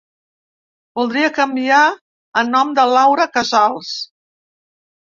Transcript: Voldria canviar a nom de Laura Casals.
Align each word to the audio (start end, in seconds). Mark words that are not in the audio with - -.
Voldria 0.99 1.27
canviar 1.35 1.83
a 2.43 2.45
nom 2.49 2.75
de 2.81 2.89
Laura 2.97 3.31
Casals. 3.39 3.97